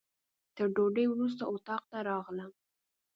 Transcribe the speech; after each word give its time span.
تر 0.55 0.65
ډوډۍ 0.75 1.05
وروسته 1.09 1.43
اتاق 1.53 1.83
ته 1.91 1.97
راغلم. 2.09 2.51